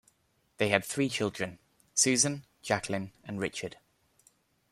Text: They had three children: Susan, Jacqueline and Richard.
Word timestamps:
They 0.57 0.69
had 0.69 0.83
three 0.83 1.09
children: 1.09 1.59
Susan, 1.93 2.43
Jacqueline 2.63 3.11
and 3.23 3.39
Richard. 3.39 3.77